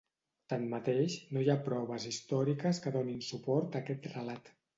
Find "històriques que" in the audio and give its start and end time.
2.13-2.95